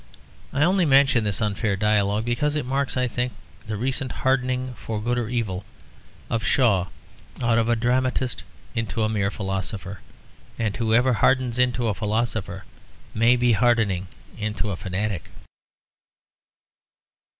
I 0.51 0.63
only 0.63 0.83
mention 0.85 1.23
this 1.25 1.43
unfair 1.43 1.75
dialogue, 1.75 2.25
because 2.25 2.55
it 2.55 2.65
marks, 2.65 2.97
I 2.97 3.05
think, 3.07 3.33
the 3.67 3.77
recent 3.77 4.11
hardening, 4.11 4.73
for 4.73 4.99
good 4.99 5.15
or 5.19 5.29
evil, 5.29 5.63
of 6.27 6.43
Shaw 6.43 6.87
out 7.39 7.59
of 7.59 7.69
a 7.69 7.75
dramatist 7.75 8.43
into 8.73 9.03
a 9.03 9.09
mere 9.09 9.29
philosopher, 9.29 9.99
and 10.57 10.75
whoever 10.75 11.13
hardens 11.13 11.59
into 11.59 11.87
a 11.87 11.93
philosopher 11.93 12.65
may 13.13 13.35
be 13.35 13.51
hardening 13.51 14.07
into 14.39 14.71
a 14.71 14.75
fanatic. 14.75 15.29